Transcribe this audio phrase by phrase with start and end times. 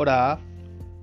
[0.00, 0.38] Hola,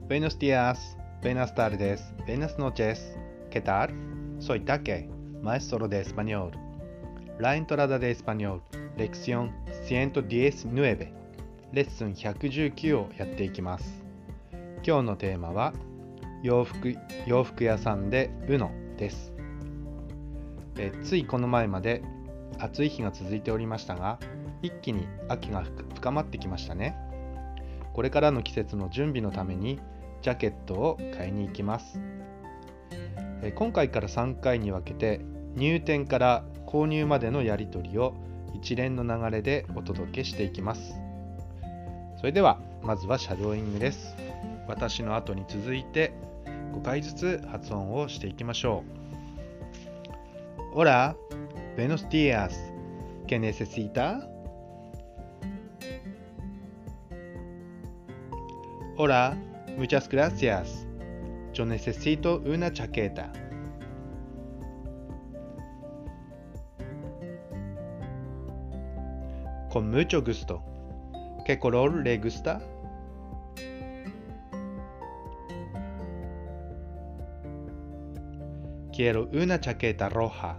[0.08, 3.14] buenos días, buenas tardes, buenas noches.
[3.52, 3.94] ¿Qué tal?
[4.40, 5.10] Soy Take,
[5.42, 6.52] maestro de español.
[7.38, 8.62] La entrada de español,
[8.96, 9.52] lección
[9.90, 11.12] 119、
[11.74, 14.02] レッスン119をやっていきます。
[14.88, 15.74] 今日のテーマは、
[16.42, 16.96] 洋服
[17.28, 19.34] 洋服屋さんで UNO です。
[20.78, 22.02] えついこの前まで
[22.60, 24.20] 暑い日が続いておりましたが、
[24.62, 25.66] 一気に秋が
[25.96, 27.05] 深まってきましたね。
[27.96, 29.80] これからの季節の準備のために
[30.22, 32.02] ジャケットを買いに行きます。
[33.56, 35.22] 今回から3回に分けて
[35.56, 38.14] 入店から購入までのやり取りを
[38.54, 41.00] 一連の流れでお届けしていきます。
[42.18, 44.18] それではまずはシャドーイングです。
[44.68, 46.12] 私の後に続いて
[46.74, 48.84] 5回ずつ発音をしていきましょ
[50.74, 50.76] う。
[50.76, 51.16] Hola,
[51.78, 52.52] buenos días.
[53.26, 54.35] ¿Qué necesita?
[58.98, 59.38] Hola,
[59.78, 60.88] muchas gracias.
[61.52, 63.30] Yo necesito una chaqueta.
[69.70, 70.64] Con mucho gusto.
[71.44, 72.62] ¿Qué color le gusta?
[78.94, 80.58] Quiero una chaqueta roja.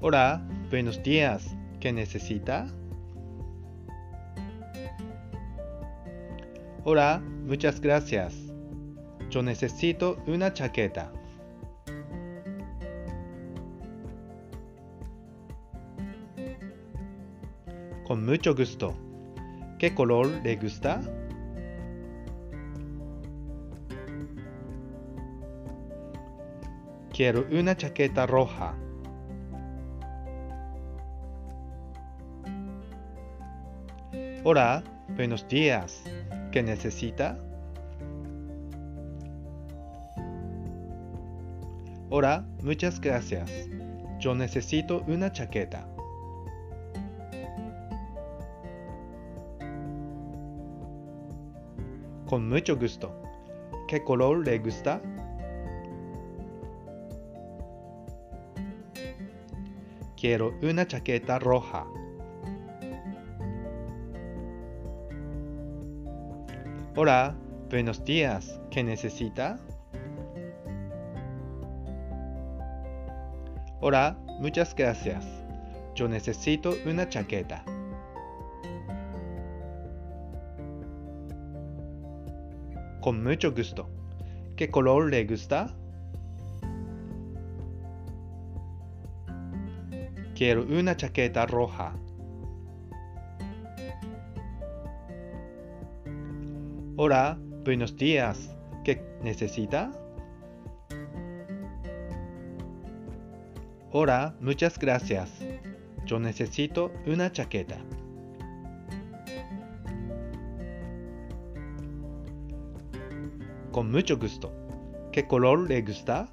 [0.00, 1.56] Hola, buenos días.
[1.78, 2.66] ¿Qué necesita?
[6.88, 8.32] Hola, muchas gracias.
[9.28, 11.10] Yo necesito una chaqueta.
[18.06, 18.94] Con mucho gusto.
[19.80, 21.00] ¿Qué color le gusta?
[27.12, 28.76] Quiero una chaqueta roja.
[34.44, 34.84] Hola,
[35.16, 36.04] buenos días.
[36.56, 37.38] ¿Qué necesita?
[42.08, 43.68] Hola, muchas gracias.
[44.18, 45.86] Yo necesito una chaqueta.
[52.24, 53.14] Con mucho gusto.
[53.86, 55.02] ¿Qué color le gusta?
[60.18, 61.86] Quiero una chaqueta roja.
[66.98, 67.34] Hola,
[67.68, 68.58] buenos días.
[68.70, 69.58] ¿Qué necesita?
[73.82, 75.26] Hola, muchas gracias.
[75.94, 77.62] Yo necesito una chaqueta.
[83.02, 83.90] Con mucho gusto.
[84.56, 85.76] ¿Qué color le gusta?
[90.34, 91.92] Quiero una chaqueta roja.
[96.98, 98.56] Hola, buenos días.
[98.82, 99.92] ¿Qué necesita?
[103.92, 105.44] Hola, muchas gracias.
[106.06, 107.76] Yo necesito una chaqueta.
[113.72, 114.50] Con mucho gusto.
[115.12, 116.32] ¿Qué color le gusta?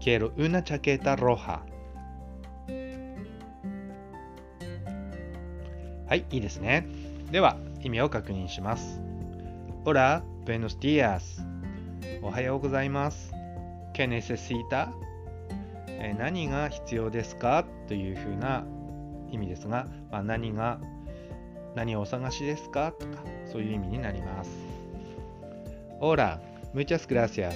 [0.00, 1.66] Quiero una chaqueta roja.
[6.08, 6.86] はい、いいですね。
[7.30, 8.98] では、意味を確認します。
[9.84, 11.20] Hola, buenos días.
[12.22, 13.30] おはようございます。
[13.92, 14.88] ¿Qué necesita?
[16.00, 17.66] え何が必要ですか？
[17.88, 18.64] というふうな
[19.30, 20.80] 意味ですが、まあ、何が、
[21.74, 22.92] 何をお探しですか？
[22.98, 24.50] とか、そういう意味になります。
[26.00, 26.38] Hola,
[26.72, 27.52] muchas gracias.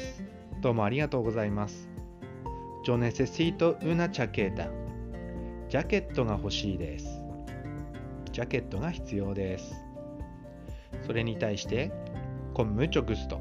[0.60, 1.88] どうもありがとうございます。
[2.84, 4.69] Yo necesito una chaqueta.
[5.70, 7.21] ジャケットが欲しいです。
[8.32, 9.75] ジャケットが必要です。
[11.06, 11.93] それに対して、
[12.54, 13.38] con mucho gusto。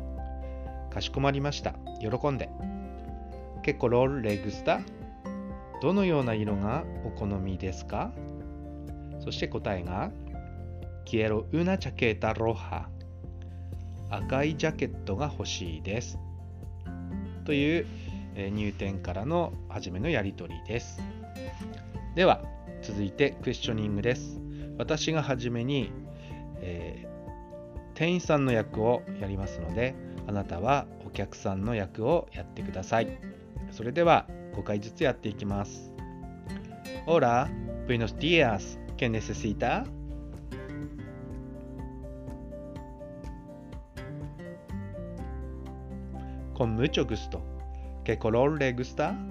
[0.89, 1.75] かしこまりました。
[1.99, 2.49] 喜んで。
[3.63, 4.83] ¿Qué color le gusta?
[5.81, 8.11] どのような色がお好みですか？
[9.19, 10.11] そして答えが、
[11.05, 12.85] Quiero una chaqueta roja。
[14.09, 16.19] 赤いジャケットが欲しいです。
[17.45, 17.85] という
[18.35, 21.01] え入店からの初めのやり取りです。
[22.15, 22.41] では、
[22.81, 24.40] 続いてクエスチョニングです。
[24.81, 25.91] 私が初めに、
[26.61, 27.11] えー
[27.93, 29.93] 店員さんの役をやりますので、
[30.25, 33.19] あなたはお客さんの役をやってください。
[33.69, 34.25] それでは
[34.55, 35.91] 5回ずつやっていきます。
[37.05, 37.47] Hola,
[37.85, 38.79] buenos días.
[38.97, 39.83] ¿Qué necesita?
[46.55, 47.39] Con mucho gusto.
[48.03, 49.30] ¿Qué color le gusta?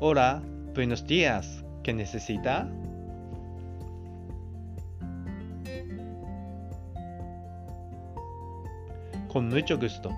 [0.00, 0.40] Hola,
[0.76, 1.64] buenos días.
[1.82, 2.68] ¿Qué necesita?
[9.26, 10.16] Con mucho gusto.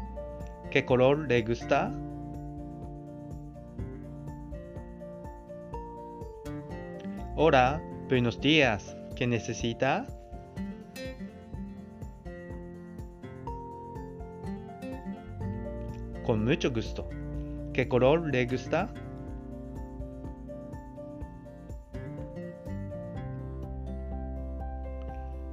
[0.70, 1.90] ¿Qué color le gusta?
[7.36, 7.80] Hola,
[8.10, 8.94] buenos días.
[9.16, 10.04] ¿Qué necesita?
[16.26, 17.08] Con mucho gusto.
[17.72, 18.92] ¿Qué color le gusta?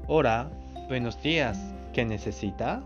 [0.09, 0.50] Hola,
[0.88, 1.59] buenos días.
[1.92, 2.81] ¿Qué necesita?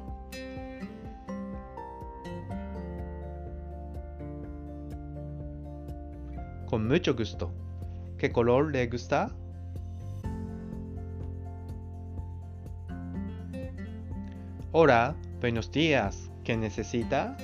[6.66, 7.52] Con mucho gusto.
[8.18, 9.30] ¿Qué color le gusta?
[14.72, 16.32] Hola, buenos días.
[16.44, 17.38] ¿Qué necesita?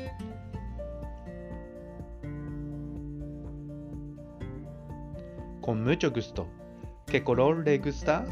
[5.62, 6.48] Con mucho gusto.
[7.06, 8.26] ¿Qué color le gusta?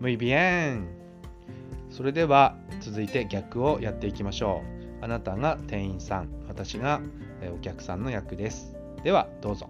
[0.00, 0.88] Muy bien.
[1.90, 4.62] それでは続いて逆をやっていきましょ
[5.00, 5.04] う。
[5.04, 7.02] あなたが店員さん、私が
[7.54, 8.74] お客さんの役です。
[9.04, 9.68] ではどうぞ。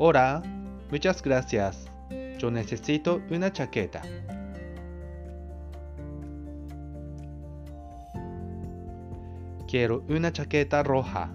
[0.00, 0.42] Hola,
[0.90, 1.88] muchas gracias.
[2.38, 4.02] Yo necesito una chaqueta.
[9.68, 11.28] Quiero una chaqueta roja.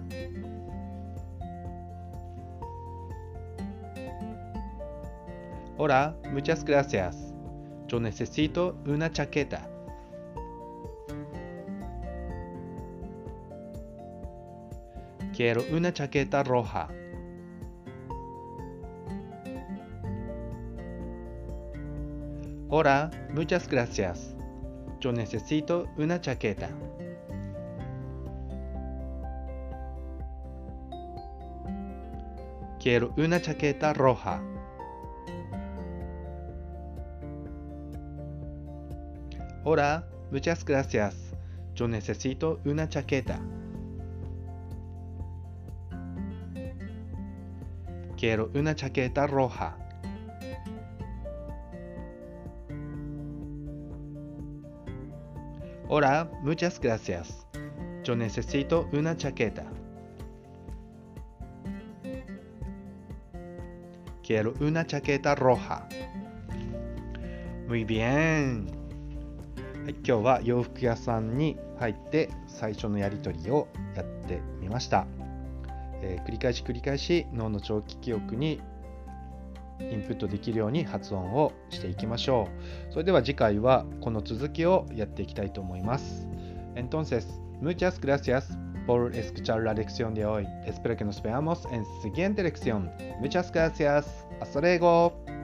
[5.82, 7.32] Hola, muchas gracias.
[7.88, 9.66] Yo necesito una chaqueta.
[15.34, 16.86] Quiero una chaqueta roja.
[22.68, 24.36] Hola, muchas gracias.
[25.00, 26.68] Yo necesito una chaqueta.
[32.78, 34.42] Quiero una chaqueta roja.
[39.62, 41.34] Hola, muchas gracias.
[41.74, 43.38] Yo necesito una chaqueta.
[48.16, 49.76] Quiero una chaqueta roja.
[55.88, 57.46] Hola, muchas gracias.
[58.02, 59.66] Yo necesito una chaqueta.
[64.22, 65.86] Quiero una chaqueta roja.
[67.68, 68.79] Muy bien.
[69.84, 73.66] はい、今日は洋服屋さんに入って最初のやり取りを
[73.96, 75.06] やってみました、
[76.02, 78.60] えー、繰り返し繰り返し脳の長期記憶に
[79.80, 82.48] インプットできるように発音をしていきましょ
[82.90, 82.92] う。
[82.92, 86.28] それでは次回はこの続きをやっていきたいと思います。
[86.74, 87.26] Entonces,
[87.62, 90.46] muchas gracias por escuchar la lección de hoy.
[90.66, 92.90] Espero que nos veamos en siguiente lección.
[93.20, 94.26] Muchas gracias.
[94.40, 95.39] Hasta luego.